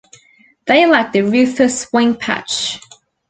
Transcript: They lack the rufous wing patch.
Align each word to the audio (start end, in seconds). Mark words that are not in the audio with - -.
They 0.65 0.87
lack 0.87 1.13
the 1.13 1.21
rufous 1.21 1.93
wing 1.93 2.15
patch. 2.15 2.81